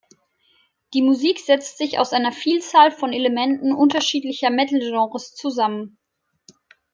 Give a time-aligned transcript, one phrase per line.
[0.95, 5.99] Die Musik setzt sich aus einer Vielzahl von Elementen unterschiedlicher Metal-Genres zusammen.